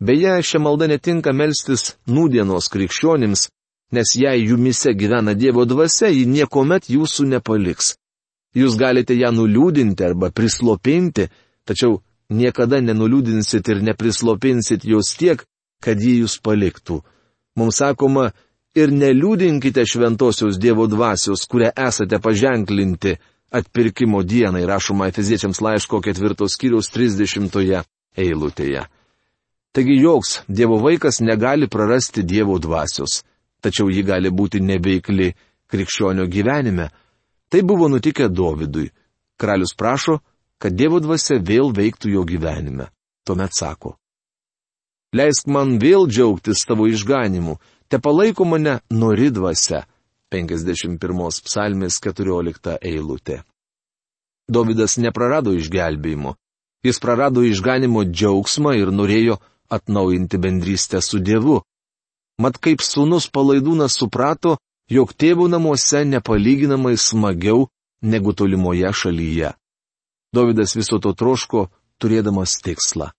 Beje, 0.00 0.34
šią 0.42 0.58
maldą 0.58 0.88
netinka 0.90 1.30
melstis 1.30 1.94
nūdienos 2.10 2.66
krikščionims, 2.72 3.46
nes 3.94 4.16
jei 4.18 4.42
jumise 4.48 4.90
gyvena 4.98 5.36
Dievo 5.38 5.62
dvasia, 5.64 6.10
ji 6.10 6.26
niekuomet 6.26 6.90
jūsų 6.90 7.28
nepaliks. 7.36 7.94
Jūs 8.58 8.74
galite 8.80 9.14
ją 9.14 9.30
nuliūdinti 9.30 10.02
arba 10.02 10.32
prislopinti, 10.34 11.28
tačiau 11.68 12.00
niekada 12.32 12.80
nenuliūdinsit 12.80 13.68
ir 13.68 13.82
neprislopinsit 13.82 14.84
jos 14.84 15.14
tiek, 15.18 15.42
kad 15.82 16.00
jį 16.00 16.22
jūs 16.22 16.38
paliktų. 16.42 17.02
Mums 17.58 17.82
sakoma, 17.82 18.30
ir 18.74 18.92
neliūdinkite 18.92 19.84
šventosios 19.88 20.58
Dievo 20.60 20.86
dvasios, 20.88 21.44
kurią 21.50 21.72
esate 21.76 22.18
paženklinti 22.22 23.16
atpirkimo 23.52 24.22
dienai, 24.22 24.64
rašoma 24.66 25.10
Efeziečiams 25.10 25.60
laiško 25.60 26.00
ketvirtos 26.00 26.56
kiriaus 26.56 26.88
30 26.94 27.82
eilutėje. 28.16 28.86
Taigi 29.72 29.96
joks 30.00 30.42
Dievo 30.48 30.78
vaikas 30.80 31.20
negali 31.20 31.68
prarasti 31.68 32.22
Dievo 32.22 32.58
dvasios, 32.58 33.22
tačiau 33.60 33.90
ji 33.90 34.02
gali 34.02 34.30
būti 34.30 34.60
neveikli 34.60 35.32
krikščionio 35.68 36.26
gyvenime. 36.28 36.88
Tai 37.48 37.60
buvo 37.62 37.88
nutikę 37.88 38.28
Dovydui. 38.28 38.90
Kralius 39.36 39.74
prašo, 39.76 40.20
kad 40.62 40.76
Dievo 40.78 41.00
dvasia 41.02 41.40
vėl 41.42 41.72
veiktų 41.74 42.12
jo 42.14 42.22
gyvenime. 42.22 42.86
Tuomet 43.26 43.54
sako. 43.56 43.96
Leisk 45.12 45.48
man 45.50 45.76
vėl 45.82 46.06
džiaugtis 46.06 46.62
tavo 46.68 46.86
išganimu, 46.88 47.58
te 47.90 47.98
palaiko 47.98 48.46
mane 48.46 48.78
nori 48.90 49.30
dvasia. 49.34 49.82
51 50.32 51.42
psalmės 51.44 51.98
14 52.00 52.78
eilutė. 52.80 53.42
Davidas 54.48 54.96
neprarado 54.96 55.52
išgelbėjimo. 55.52 56.36
Jis 56.86 56.98
prarado 57.02 57.42
išganimo 57.44 58.06
džiaugsmą 58.08 58.72
ir 58.78 58.90
norėjo 58.94 59.36
atnaujinti 59.68 60.40
bendrystę 60.40 61.02
su 61.04 61.20
Dievu. 61.20 61.60
Mat 62.40 62.56
kaip 62.58 62.80
sunus 62.82 63.28
palaidūnas 63.28 63.98
suprato, 64.00 64.56
jog 64.90 65.12
tėvų 65.12 65.50
namuose 65.52 66.02
nepalyginamai 66.08 66.96
smagiau 66.96 67.68
negu 68.02 68.32
tolimoje 68.32 68.88
šalyje. 69.02 69.52
Davidas 70.32 70.76
viso 70.76 70.98
to 70.98 71.12
troško, 71.12 71.66
turėdamas 72.00 72.56
tikslą. 72.64 73.10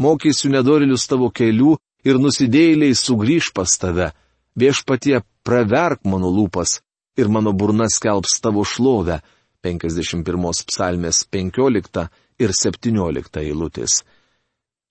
Mokysiu 0.00 0.48
nedorilius 0.54 1.04
tavo 1.10 1.28
kelių 1.28 1.74
ir 2.08 2.16
nusidėjėliai 2.16 2.96
sugrįž 2.96 3.50
pas 3.52 3.74
tave, 3.76 4.10
viešpatie 4.56 5.20
praverk 5.44 6.06
mano 6.08 6.30
lūpas 6.32 6.78
ir 7.20 7.28
mano 7.28 7.52
burna 7.52 7.88
skelbs 7.92 8.40
tavo 8.40 8.64
šlovę, 8.64 9.20
51 9.60 10.64
psalmės 10.70 11.24
15 11.28 12.08
ir 12.40 12.54
17 12.56 13.42
eilutės. 13.44 14.00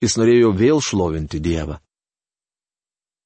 Jis 0.00 0.16
norėjo 0.16 0.52
vėl 0.56 0.78
šlovinti 0.80 1.40
Dievą. 1.42 1.80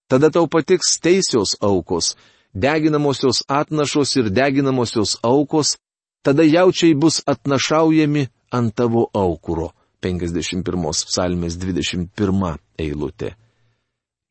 Tada 0.09 0.31
tau 0.33 0.49
patiks 0.49 0.97
teisios 1.01 1.55
aukos, 1.61 2.15
deginamosios 2.55 3.45
atnašos 3.49 4.17
ir 4.17 4.31
deginamosios 4.33 5.19
aukos, 5.23 5.77
tada 6.25 6.43
jaučiai 6.43 6.95
bus 6.95 7.23
atnašaujami 7.26 8.26
ant 8.57 8.75
tavo 8.75 9.09
aukuro. 9.12 9.73
51 10.04 11.07
psalmės 11.09 11.57
21 11.57 12.59
eilutė. 12.78 13.33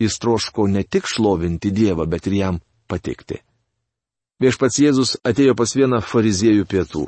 Jis 0.01 0.19
troško 0.21 0.67
ne 0.67 0.83
tik 0.83 1.07
šlovinti 1.09 1.71
Dievą, 1.73 2.05
bet 2.09 2.27
ir 2.29 2.37
jam 2.37 2.59
patikti. 2.89 3.39
Viešpats 4.41 4.79
Jėzus 4.81 5.15
atėjo 5.23 5.55
pas 5.57 5.73
vieną 5.73 6.01
fariziejų 6.03 6.65
pietų. 6.69 7.07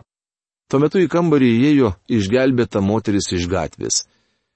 Tuo 0.70 0.82
metu 0.82 1.02
į 1.04 1.10
kambarį 1.12 1.50
įėjo 1.60 1.92
išgelbėta 2.18 2.82
moteris 2.82 3.28
iš 3.36 3.50
gatvės. 3.52 4.06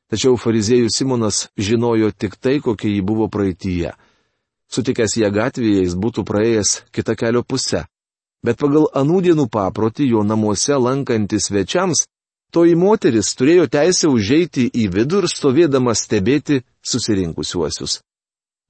Tačiau 0.10 0.40
fariziejų 0.42 0.90
Simonas 0.90 1.50
žinojo 1.58 2.10
tik 2.18 2.38
tai, 2.42 2.58
kokia 2.66 2.90
ji 2.90 3.04
buvo 3.06 3.28
praeitįje. 3.30 3.94
Sutikęs 4.70 5.18
ją 5.22 5.30
gatvėje, 5.34 5.84
jis 5.86 5.98
būtų 5.98 6.26
praėjęs 6.26 6.72
kitą 6.96 7.14
kelio 7.18 7.44
pusę. 7.46 7.84
Bet 8.46 8.60
pagal 8.62 8.88
anūdienų 8.96 9.50
paprotį 9.52 10.08
jo 10.14 10.24
namuose 10.24 10.78
lankantis 10.80 11.50
svečiams, 11.50 12.06
toji 12.56 12.78
moteris 12.80 13.34
turėjo 13.36 13.68
teisę 13.68 14.08
užeiti 14.12 14.70
į 14.70 14.88
vidų 14.96 15.24
ir 15.24 15.28
stovėdama 15.32 15.96
stebėti 15.96 16.62
susirinkusiuosius. 16.86 18.00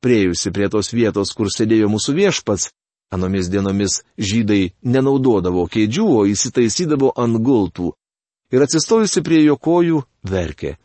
Priejusi 0.01 0.51
prie 0.55 0.69
tos 0.71 0.93
vietos, 0.95 1.33
kur 1.35 1.51
sėdėjo 1.51 1.89
mūsų 1.91 2.15
viešpats, 2.17 2.69
anomis 3.11 3.49
dienomis 3.51 4.01
žydai 4.17 4.71
nenaudodavo 4.81 5.65
kėdžių, 5.67 6.05
o 6.19 6.25
įsitaisydavo 6.29 7.11
ant 7.19 7.39
gultų. 7.43 7.91
Ir 8.49 8.65
atsistojusi 8.65 9.21
prie 9.21 9.43
jo 9.43 9.57
kojų, 9.59 10.03
verkė. 10.25 10.77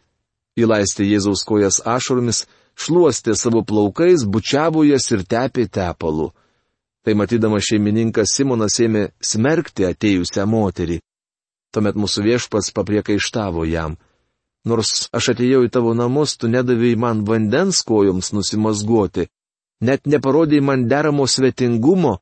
Įlaistė 0.60 1.06
Jėzaus 1.08 1.42
kojas 1.48 1.80
ašaromis, 1.88 2.44
šluostė 2.76 3.34
savo 3.38 3.64
plaukais, 3.64 4.26
bučiavo 4.26 4.84
jas 4.84 5.08
ir 5.14 5.24
tepė 5.24 5.66
tepalu. 5.72 6.32
Tai 7.04 7.14
matydama 7.20 7.60
šeimininkas 7.60 8.32
Simonas 8.32 8.78
ėmė 8.80 9.10
smerkti 9.20 9.84
atėjusią 9.84 10.46
moterį. 10.48 11.02
Tuomet 11.74 11.98
mūsų 12.00 12.24
viešpats 12.24 12.72
papriekaištavo 12.72 13.66
jam. 13.68 13.98
Nors 14.64 15.10
aš 15.12 15.34
atėjau 15.34 15.66
į 15.66 15.72
tavo 15.74 15.92
namus, 15.92 16.38
tu 16.40 16.48
nedavėjai 16.48 16.96
man 16.96 17.24
vandens 17.28 17.82
kojoms 17.84 18.32
nusimazgoti, 18.32 19.26
net 19.84 20.08
neparodėjai 20.08 20.64
man 20.64 20.86
deramo 20.88 21.26
svetingumo, 21.28 22.14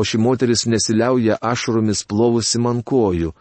o 0.00 0.04
ši 0.08 0.22
moteris 0.24 0.64
nesiliauja 0.64 1.36
ašromis 1.52 2.06
plovusi 2.08 2.62
man 2.64 2.80
kojų. 2.80 3.34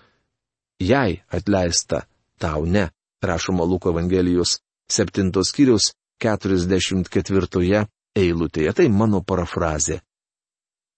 Jai 0.84 1.22
atleista, 1.32 2.04
tau 2.42 2.66
ne, 2.66 2.90
rašoma 3.24 3.64
Luko 3.64 3.96
Evangelijos 3.96 4.60
7 4.92 5.32
skyriaus 5.48 5.94
44 6.20 7.86
eilutėje. 8.18 8.74
Tai 8.76 8.88
mano 8.92 9.22
parafrazė. 9.24 10.02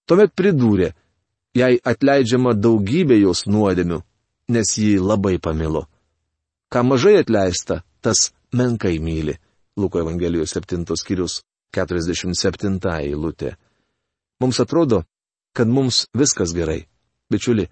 Tuomet 0.06 0.34
pridūrė, 0.36 0.90
jai 1.56 1.78
atleidžiama 1.80 2.54
daugybė 2.54 3.18
jos 3.22 3.46
nuodėmių, 3.46 4.02
nes 4.52 4.74
jį 4.78 4.98
labai 5.00 5.38
pamilo. 5.38 5.86
Ką 6.72 6.82
mažai 6.84 7.16
atleista, 7.20 7.82
tas 8.00 8.32
menkai 8.52 8.98
myli. 9.00 9.38
Luko 9.76 9.98
Evangelijos 9.98 10.54
7 10.54 10.84
skyrius 11.00 11.40
47 11.74 12.78
eilutė. 13.00 13.56
Mums 14.40 14.60
atrodo, 14.60 15.02
kad 15.56 15.68
mums 15.68 16.04
viskas 16.14 16.52
gerai. 16.54 16.84
Bičiuli, 17.30 17.66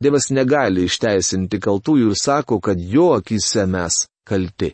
Dievas 0.00 0.30
negali 0.32 0.86
išteisinti 0.88 1.58
kaltųjų 1.60 2.14
ir 2.14 2.16
sako, 2.16 2.56
kad 2.64 2.80
jo 2.80 3.10
akise 3.18 3.66
mes 3.68 4.06
kalti. 4.24 4.70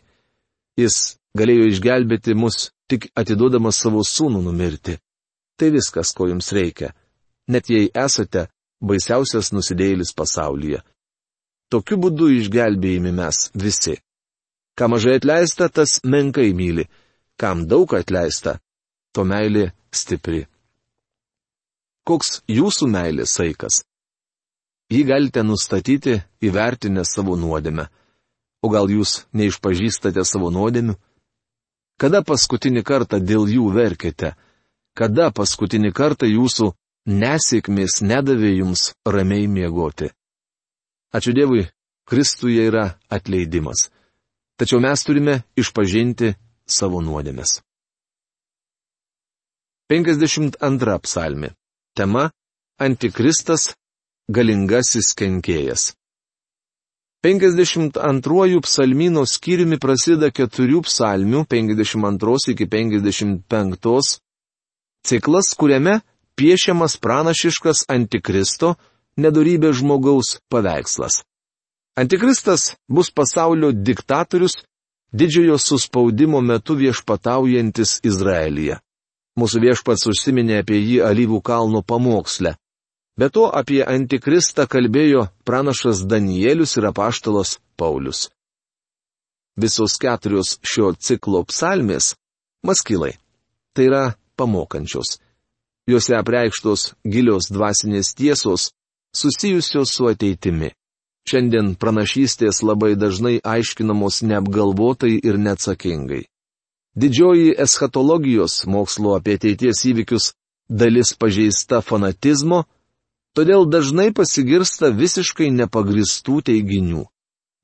Jis 0.79 1.17
galėjo 1.35 1.65
išgelbėti 1.67 2.35
mus 2.37 2.69
tik 2.87 3.09
atiduodamas 3.11 3.81
savo 3.83 4.05
sūnų 4.07 4.39
numirti. 4.45 4.95
Tai 5.57 5.69
viskas, 5.73 6.13
ko 6.13 6.27
jums 6.29 6.51
reikia. 6.53 6.93
Net 7.49 7.69
jei 7.69 7.89
esate 8.05 8.47
baisiausias 8.83 9.49
nusidėjėlis 9.55 10.13
pasaulyje. 10.17 10.83
Tokiu 11.71 11.97
būdu 12.03 12.29
išgelbėjami 12.37 13.11
mes 13.11 13.49
visi. 13.57 13.97
Kam 14.77 14.93
mažai 14.93 15.17
atleista, 15.17 15.67
tas 15.69 15.97
menkai 16.05 16.53
myli. 16.53 16.85
Kam 17.37 17.65
daug 17.67 17.93
atleista, 17.97 18.59
to 19.13 19.25
meilė 19.25 19.71
stipri. 19.91 20.45
Koks 22.07 22.41
jūsų 22.47 22.87
meilės 22.93 23.33
saikas? 23.35 23.81
Jį 24.93 25.01
galite 25.09 25.43
nustatyti 25.43 26.21
įvertinę 26.39 27.03
savo 27.03 27.35
nuodėmę. 27.35 27.89
O 28.63 28.69
gal 28.71 28.87
jūs 28.89 29.25
neišpažįstate 29.35 30.23
savo 30.25 30.47
nuodėmių? 30.53 30.95
Kada 31.99 32.21
paskutinį 32.23 32.85
kartą 32.87 33.19
dėl 33.19 33.49
jų 33.51 33.67
verkite? 33.75 34.35
Kada 34.97 35.29
paskutinį 35.29 35.91
kartą 35.93 36.25
jūsų 36.25 36.71
nesėkmės 37.21 37.99
nedavė 38.01 38.55
jums 38.57 38.89
ramiai 39.05 39.45
miegoti? 39.45 40.09
Ačiū 41.13 41.35
Dievui, 41.37 41.67
Kristuje 42.07 42.65
yra 42.65 42.97
atleidimas. 43.13 43.91
Tačiau 44.57 44.81
mes 44.81 45.03
turime 45.05 45.43
išpažinti 45.59 46.33
savo 46.65 47.03
nuodėmes. 47.05 47.59
52 49.91 50.99
psalmi. 51.05 51.53
Tema- 51.95 52.31
Antikristas- 52.87 53.75
galingasis 54.35 55.13
kenkėjas. 55.13 55.93
52 57.23 58.61
psalmino 58.65 59.25
skyriumi 59.25 59.77
prasideda 59.77 60.31
keturių 60.31 60.81
psalmių 60.89 61.45
52 61.45 62.51
iki 62.53 62.65
55 62.65 64.19
ciklas, 65.07 65.53
kuriame 65.57 65.99
piešiamas 66.37 66.97
pranašiškas 67.01 67.87
antikristo 67.89 68.75
nedorybės 69.17 69.79
žmogaus 69.81 70.37
paveikslas. 70.51 71.23
Antikristas 71.97 72.75
bus 72.87 73.09
pasaulio 73.09 73.71
diktatorius, 73.71 74.59
didžiojo 75.11 75.57
suspaudimo 75.57 76.41
metu 76.41 76.75
viešpataujantis 76.77 77.99
Izraelyje. 78.05 78.77
Mūsų 79.37 79.61
viešpats 79.65 80.05
užsiminė 80.09 80.61
apie 80.61 80.77
jį 80.77 81.01
alyvų 81.05 81.41
kalno 81.45 81.81
pamoksle. 81.81 82.55
Be 83.17 83.29
to 83.33 83.47
apie 83.49 83.81
antikristą 83.81 84.67
kalbėjo 84.69 85.27
pranašas 85.45 86.03
Danielius 86.05 86.77
ir 86.77 86.89
apaštalos 86.91 87.57
Paulius. 87.77 88.27
Visos 89.57 89.97
keturios 89.97 90.59
šio 90.61 90.93
ciklo 90.93 91.41
psalmės- 91.49 92.13
maskilai. 92.67 93.17
Tai 93.73 93.83
yra 93.89 94.03
pamokančios. 94.37 95.17
Juose 95.89 96.15
apreikštos 96.19 96.93
gilios 97.13 97.49
dvasinės 97.51 98.13
tiesos 98.19 98.71
susijusios 99.15 99.93
su 99.95 100.07
ateitimi. 100.11 100.71
Šiandien 101.27 101.73
pranašystės 101.75 102.63
labai 102.63 102.93
dažnai 102.95 103.37
aiškinamos 103.43 104.21
neapgalvotai 104.29 105.13
ir 105.17 105.39
neatsakingai. 105.45 106.23
Didžioji 106.97 107.55
eschatologijos 107.65 108.63
mokslo 108.65 109.17
apie 109.17 109.35
ateities 109.37 109.83
įvykius 109.91 110.31
dalis 110.69 111.13
pažeista 111.19 111.81
fanatizmo, 111.81 112.63
Todėl 113.37 113.67
dažnai 113.69 114.07
pasigirsta 114.17 114.89
visiškai 114.89 115.51
nepagristų 115.53 116.39
teiginių. 116.47 117.03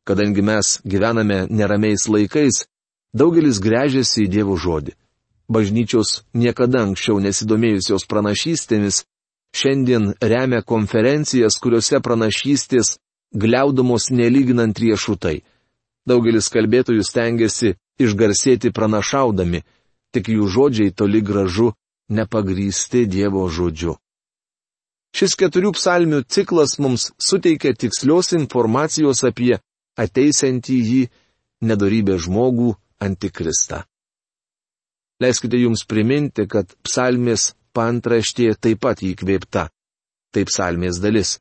Kadangi 0.06 0.44
mes 0.46 0.76
gyvename 0.86 1.48
neramiais 1.50 2.04
laikais, 2.14 2.68
daugelis 3.10 3.58
grežiasi 3.58 4.28
į 4.28 4.30
Dievo 4.36 4.54
žodį. 4.54 4.94
Bažnyčios 5.54 6.24
niekada 6.34 6.82
anksčiau 6.88 7.20
nesidomėjusios 7.22 8.08
pranašystėmis, 8.10 9.04
šiandien 9.54 10.14
remia 10.22 10.62
konferencijas, 10.66 11.60
kuriuose 11.62 12.00
pranašystės 12.02 12.98
gliaudomos 13.34 14.10
nelyginant 14.10 14.78
riešutai. 14.80 15.44
Daugelis 16.10 16.50
kalbėtojų 16.52 17.04
stengiasi 17.06 17.76
išgarsėti 18.02 18.74
pranašaudami, 18.76 19.64
tik 20.14 20.30
jų 20.34 20.48
žodžiai 20.56 20.96
toli 20.96 21.22
gražu 21.22 21.74
nepagrysti 22.10 23.06
Dievo 23.08 23.46
žodžiu. 23.50 23.96
Šis 25.14 25.38
keturių 25.38 25.76
psalmių 25.78 26.24
ciklas 26.26 26.80
mums 26.82 27.12
suteikia 27.22 27.76
tikslios 27.78 28.34
informacijos 28.34 29.22
apie 29.30 29.60
ateisiantį 30.02 30.78
jį 30.90 31.02
nedorybę 31.70 32.18
žmogų 32.18 32.74
antikristą. 33.00 33.84
Leiskite 35.22 35.60
jums 35.62 35.86
priminti, 35.90 36.48
kad 36.50 36.74
psalmės 36.86 37.54
pantraštė 37.74 38.54
taip 38.60 38.82
pat 38.84 39.04
įkvėpta. 39.06 39.70
Tai 40.34 40.44
psalmės 40.50 41.00
dalis. 41.02 41.38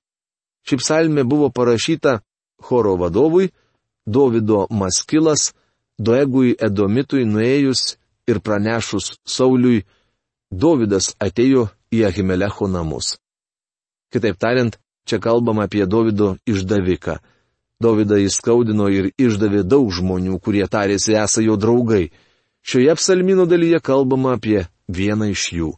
Ši 0.69 0.79
psalmė 0.79 1.25
buvo 1.25 1.49
parašyta 1.51 2.21
choro 2.63 2.97
vadovui, 3.01 3.51
Dovido 4.07 4.67
Maskilas, 4.71 5.53
Doegui 5.99 6.55
Edomitui 6.59 7.25
nuėjus 7.25 7.97
ir 8.29 8.41
pranešus 8.41 9.17
Sauliui, 9.27 9.85
Dovydas 10.53 11.13
atėjo 11.23 11.69
į 11.93 12.05
Ahimelecho 12.09 12.69
namus. 12.69 13.17
Kitaip 14.13 14.37
tariant, 14.39 14.77
čia 15.09 15.19
kalbama 15.19 15.67
apie 15.67 15.87
Davido 15.87 16.37
išdaviką. 16.47 17.19
Davidą 17.83 18.19
įskaudino 18.23 18.87
ir 18.93 19.11
išdavė 19.19 19.63
daug 19.67 19.91
žmonių, 19.91 20.39
kurie 20.39 20.67
tarėsi 20.71 21.17
esą 21.19 21.43
jo 21.43 21.57
draugai. 21.57 22.13
Šioje 22.63 22.95
psalmino 22.95 23.47
dalyje 23.47 23.81
kalbama 23.81 24.35
apie 24.37 24.67
vieną 24.89 25.31
iš 25.35 25.45
jų. 25.59 25.71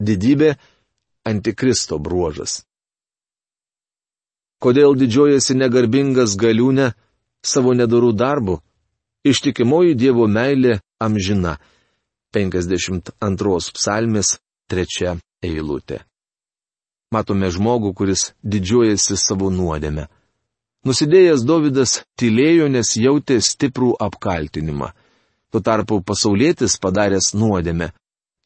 Didybė- 0.00 0.56
antikristo 1.30 1.98
bruožas. 1.98 2.62
Kodėl 4.62 4.96
didžiuojasi 4.98 5.54
negarbingas 5.54 6.36
galiūne 6.36 6.92
savo 7.42 7.74
nedorų 7.74 8.12
darbų? 8.12 8.58
Ištikimoji 9.24 9.94
Dievo 9.94 10.26
meilė 10.26 10.80
amžina. 11.00 11.58
52 12.34 13.72
psalmės 13.74 14.38
trečia 14.68 15.16
eilutė. 15.42 16.02
Matome 17.10 17.48
žmogų, 17.50 17.94
kuris 17.94 18.32
didžiuojasi 18.44 19.16
savo 19.16 19.48
nuodėme. 19.50 20.08
Nusidėjęs 20.84 21.44
Davidas 21.48 22.02
tylėjo, 22.20 22.68
nes 22.68 22.96
jautė 23.00 23.38
stiprų 23.40 23.94
apkaltinimą. 24.08 24.92
Tuo 25.50 25.62
tarpu 25.64 26.00
pasaulietis 26.04 26.76
padaręs 26.82 27.32
nuodėmę, 27.34 27.90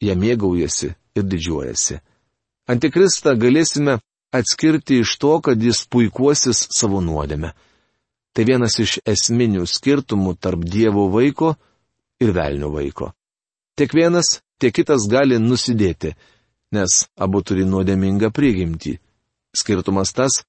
ją 0.03 0.15
mėgaujasi 0.15 0.93
ir 1.17 1.25
didžiuojasi. 1.27 1.99
Antikristą 2.71 3.35
galėsime 3.39 3.97
atskirti 4.33 5.01
iš 5.03 5.17
to, 5.19 5.33
kad 5.43 5.59
jis 5.59 5.83
puikuosis 5.91 6.67
savo 6.71 7.01
nuodėme. 7.03 7.51
Tai 8.33 8.43
vienas 8.47 8.79
iš 8.81 8.97
esminių 9.05 9.67
skirtumų 9.69 10.37
tarp 10.41 10.63
Dievo 10.65 11.09
vaiko 11.13 11.53
ir 12.23 12.31
velnio 12.33 12.71
vaiko. 12.73 13.11
Tiek 13.77 13.93
vienas, 13.93 14.39
tiek 14.57 14.73
kitas 14.73 15.05
gali 15.11 15.37
nusidėti 15.41 16.15
nes 16.73 17.05
abu 17.19 17.43
turi 17.45 17.65
nuodėmingą 17.69 18.31
prigimtį. 18.33 18.97
Skirtumas 19.53 20.13
tas, 20.17 20.41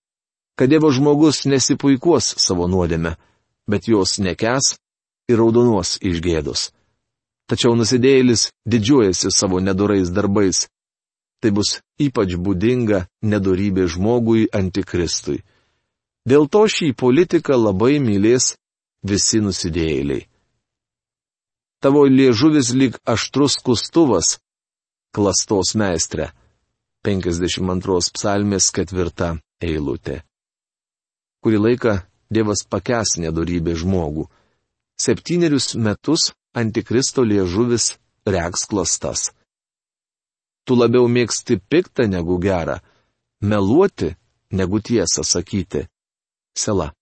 kad 0.56 0.72
Dievo 0.72 0.90
žmogus 0.94 1.44
nesipuikuos 1.50 2.34
savo 2.40 2.68
nuodėme, 2.70 3.16
bet 3.68 3.88
jos 3.90 4.16
nekes 4.24 4.76
ir 5.28 5.38
raudonuos 5.40 5.96
iš 6.02 6.20
gėdos. 6.24 6.70
Tačiau 7.48 7.74
nusidėjėlis 7.76 8.50
didžiuojasi 8.68 9.32
savo 9.32 9.60
nedorais 9.60 10.12
darbais. 10.14 10.66
Tai 11.40 11.50
bus 11.52 11.78
ypač 12.00 12.36
būdinga 12.40 13.04
nedorybė 13.22 13.84
žmogui 13.92 14.46
antikristui. 14.48 15.42
Dėl 16.24 16.48
to 16.48 16.64
šį 16.64 16.94
politiką 16.96 17.58
labai 17.60 17.98
mylės 18.00 18.54
visi 19.04 19.42
nusidėjėliai. 19.44 20.24
Tavo 21.84 22.06
liežuvis 22.08 22.72
lyg 22.72 22.96
aštrus 23.04 23.58
kustuvas, 23.60 24.38
klastos 25.12 25.74
meistrė. 25.76 26.30
52 27.04 28.14
psalmės 28.16 28.70
ketvirta 28.72 29.34
eilutė. 29.60 30.22
Kurį 31.44 31.58
laiką 31.60 31.98
Dievas 32.32 32.64
pakes 32.64 33.18
nedorybė 33.20 33.74
žmogų. 33.76 34.24
Septynerius 35.00 35.74
metus 35.74 36.32
antikristo 36.54 37.22
liežuvis 37.22 37.94
reks 38.26 38.66
klastas. 38.70 39.30
Tu 40.64 40.76
labiau 40.78 41.08
mėgsti 41.10 41.58
piktą 41.68 42.06
negu 42.08 42.38
gerą, 42.40 42.78
meluoti 43.42 44.14
negu 44.50 44.80
tiesą 44.80 45.24
sakyti. 45.24 45.86
Sela. 46.56 46.92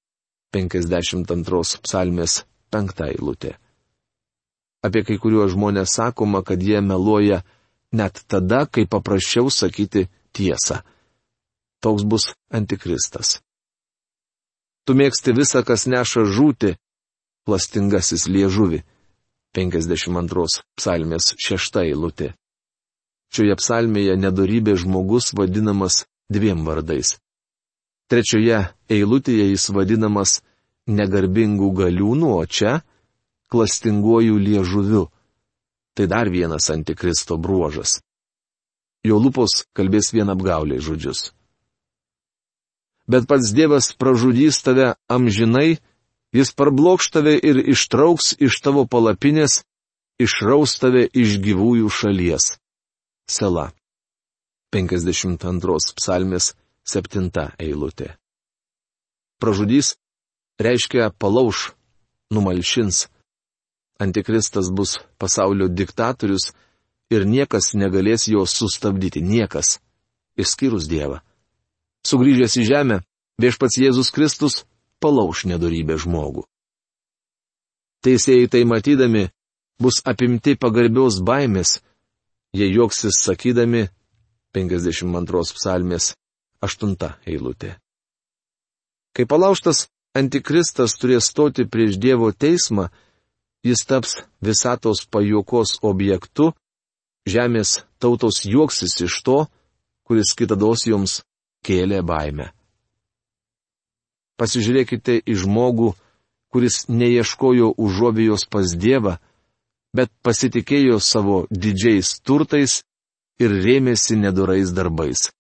52 0.53 1.81
psalmės 1.85 2.43
5 2.73 3.05
eilutė. 3.07 3.55
Apie 4.85 5.05
kai 5.07 5.17
kuriuos 5.23 5.55
žmonės 5.55 5.95
sakoma, 5.97 6.43
kad 6.43 6.61
jie 6.61 6.81
meluoja 6.85 7.43
net 7.93 8.25
tada, 8.27 8.67
kai 8.67 8.85
paprasčiau 8.85 9.49
sakyti 9.49 10.09
tiesą. 10.33 10.83
Toks 11.81 12.05
bus 12.05 12.33
antikristas. 12.51 13.41
Tu 14.85 14.97
mėgsti 14.99 15.33
visą, 15.37 15.63
kas 15.63 15.87
neša 15.87 16.27
žūti, 16.27 16.75
plastingasis 17.47 18.29
liežuvi. 18.29 18.83
52 19.53 20.63
psalmės 20.79 21.35
6 21.37 21.83
eilutė. 21.85 22.33
Šioje 23.33 23.57
psalmėje 23.61 24.17
nedorybė 24.21 24.77
žmogus 24.81 25.33
vadinamas 25.37 26.05
dviem 26.33 26.65
vardais. 26.65 27.19
Trečioje 28.09 28.59
eilutėje 28.93 29.51
jis 29.53 29.69
vadinamas 29.73 30.41
negarbingų 30.89 31.71
galiūnų, 31.83 32.33
o 32.37 32.45
čia- 32.47 32.83
klastinguoju 33.53 34.37
liežuviu. 34.37 35.09
Tai 35.95 36.07
dar 36.07 36.29
vienas 36.29 36.71
antikristo 36.71 37.37
bruožas. 37.37 38.01
Jo 39.05 39.19
lūpos 39.19 39.65
kalbės 39.77 40.13
vien 40.13 40.29
apgauliai 40.29 40.81
žodžius. 40.81 41.33
Bet 43.09 43.27
pats 43.27 43.53
Dievas 43.53 43.93
pražudys 43.93 44.63
tave 44.63 44.95
amžinai, 45.09 45.81
jis 46.33 46.53
parblokš 46.57 47.11
tave 47.13 47.35
ir 47.37 47.61
ištrauks 47.75 48.33
iš 48.41 48.61
tavo 48.65 48.87
palapinės, 48.89 49.63
išraus 50.21 50.79
tave 50.81 51.07
iš 51.13 51.39
gyvųjų 51.45 51.91
šalies. 51.93 52.57
Sela. 53.29 53.71
52 54.73 55.93
psalmės 55.99 56.55
7 56.89 57.29
eilutė. 57.61 58.17
Pražudys 59.39 59.97
reiškia 60.59 61.11
palauž, 61.19 61.73
numalšins. 62.33 63.09
Antikristas 64.01 64.71
bus 64.73 64.97
pasaulio 65.21 65.69
diktatorius 65.69 66.53
ir 67.13 67.27
niekas 67.29 67.75
negalės 67.77 68.27
jo 68.33 68.47
sustabdyti, 68.49 69.21
niekas, 69.21 69.79
išskyrus 70.41 70.89
Dievą. 70.89 71.21
Sugryžęs 72.09 72.57
į 72.59 72.65
žemę, 72.67 72.97
viešpats 73.39 73.79
Jėzus 73.79 74.11
Kristus 74.11 74.63
palauž 75.03 75.45
nedorybę 75.51 75.99
žmogų. 76.01 76.47
Teisėjai 78.03 78.49
tai 78.51 78.63
matydami 78.67 79.29
bus 79.83 80.01
apimti 80.07 80.57
pagarbios 80.59 81.21
baimės, 81.23 81.81
jie 82.55 82.69
juoksis 82.71 83.19
sakydami 83.27 83.87
52 84.55 85.55
psalmės 85.59 86.13
8 86.63 86.97
eilutė. 87.27 87.77
Kai 89.13 89.27
palauštas 89.29 89.87
antikristas 90.17 90.97
turės 91.01 91.29
stoti 91.33 91.67
prieš 91.69 91.99
Dievo 92.01 92.31
teismą, 92.33 92.89
jis 93.65 93.85
taps 93.89 94.17
visatos 94.41 95.05
pajokos 95.07 95.79
objektu, 95.83 96.53
žemės 97.29 97.83
tautos 98.03 98.43
juoksis 98.45 98.99
iš 99.07 99.21
to, 99.27 99.39
kuris 100.07 100.35
kitados 100.39 100.87
jums 100.89 101.21
kėlė 101.67 102.03
baimę. 102.03 102.51
Pasižiūrėkite 104.41 105.19
į 105.29 105.37
žmogų, 105.45 105.93
kuris 106.53 106.87
neieškojo 106.89 107.73
užuovėjos 107.81 108.47
pas 108.53 108.75
Dievą, 108.77 109.17
bet 109.97 110.11
pasitikėjo 110.25 110.99
savo 111.01 111.45
didžiais 111.51 112.19
turtais 112.25 112.81
ir 113.41 113.53
rėmėsi 113.65 114.17
nedorais 114.17 114.73
darbais. 114.73 115.31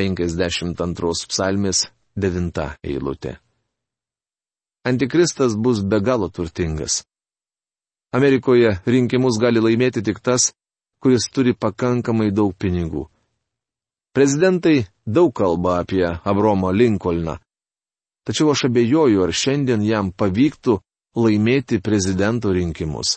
52 0.00 1.28
psalmės 1.28 1.86
9 2.16 2.66
eilutė. 2.84 3.36
Antikristas 4.84 5.56
bus 5.56 5.82
be 5.84 6.00
galo 6.00 6.30
turtingas. 6.32 7.02
Amerikoje 8.16 8.78
rinkimus 8.86 9.36
gali 9.38 9.60
laimėti 9.60 10.02
tik 10.02 10.22
tas, 10.24 10.52
kuris 11.04 11.28
turi 11.32 11.52
pakankamai 11.54 12.30
daug 12.32 12.54
pinigų. 12.56 13.04
Prezidentai 14.16 14.86
daug 15.06 15.30
kalba 15.36 15.78
apie 15.82 16.02
Abromą 16.24 16.72
Lincolną. 16.72 17.36
Tačiau 18.30 18.52
aš 18.54 18.68
abejoju, 18.68 19.24
ar 19.26 19.32
šiandien 19.34 19.82
jam 19.82 20.12
pavyktų 20.14 20.76
laimėti 21.18 21.80
prezidento 21.82 22.52
rinkimus. 22.54 23.16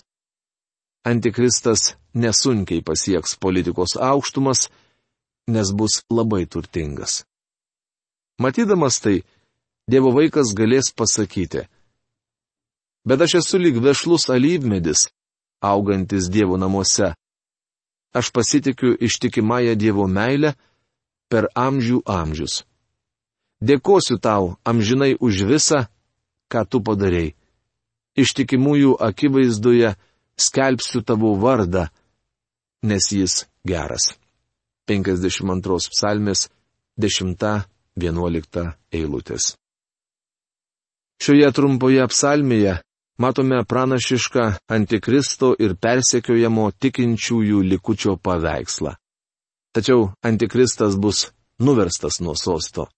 Antikristas 1.06 1.92
nesunkiai 2.18 2.82
pasieks 2.82 3.36
politikos 3.38 3.94
aukštumas, 3.94 4.72
nes 5.54 5.70
bus 5.70 6.00
labai 6.10 6.48
turtingas. 6.50 7.28
Matydamas 8.42 8.98
tai, 9.06 9.22
Dievo 9.86 10.10
vaikas 10.18 10.56
galės 10.58 10.90
pasakyti. 10.98 11.68
Bet 13.06 13.22
aš 13.22 13.38
esu 13.44 13.62
lyg 13.62 13.78
vešlus 13.86 14.32
alyvmedis, 14.34 15.12
augantis 15.62 16.26
Dievo 16.34 16.58
namuose. 16.58 17.14
Aš 18.18 18.34
pasitikiu 18.34 18.98
ištikimąją 18.98 19.78
Dievo 19.78 20.10
meilę 20.10 20.56
per 21.30 21.54
amžių 21.54 22.02
amžius. 22.10 22.64
Dėkosiu 23.64 24.18
tau 24.20 24.58
amžinai 24.68 25.14
už 25.16 25.46
visą, 25.48 25.86
ką 26.52 26.66
tu 26.68 26.82
padarėjai. 26.84 27.36
Ištikimųjų 28.20 28.98
akivaizdoje 29.00 29.94
skelbsiu 30.38 31.02
tavo 31.02 31.32
vardą, 31.40 31.88
nes 32.84 33.08
jis 33.16 33.46
geras. 33.66 34.14
52 34.90 35.80
psalmės 35.94 36.50
10-11 37.00 38.66
eilutės. 38.92 39.54
Šioje 41.24 41.52
trumpoje 41.56 42.04
psalmėje 42.12 42.74
matome 43.24 43.62
pranašišką 43.64 44.50
antikristo 44.76 45.54
ir 45.56 45.78
persekiojamo 45.80 46.68
tikinčiųjų 46.84 47.62
likučio 47.72 48.18
paveikslą. 48.20 48.98
Tačiau 49.74 50.12
antikristas 50.22 51.00
bus 51.00 51.30
nuverstas 51.64 52.20
nuo 52.20 52.36
sosto. 52.36 52.90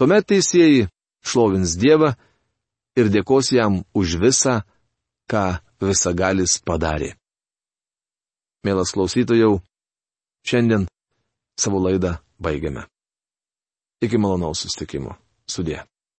Tuomet 0.00 0.24
teisėjai 0.32 0.86
šlovins 1.20 1.74
Dievą 1.76 2.14
ir 2.96 3.10
dėkos 3.12 3.50
jam 3.52 3.82
už 3.92 4.14
visą, 4.22 4.62
ką 5.28 5.60
visagalis 5.84 6.56
padarė. 6.64 7.10
Mielas 8.64 8.94
klausytojau, 8.96 9.58
šiandien 10.48 10.88
savo 11.60 11.84
laidą 11.84 12.14
baigiame. 12.40 12.86
Iki 14.00 14.16
malonaus 14.16 14.64
sustikimo. 14.64 15.18
Sudė. 15.44 15.82